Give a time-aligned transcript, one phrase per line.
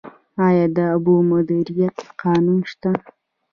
[0.47, 2.91] آیا د اوبو مدیریت قانون شته؟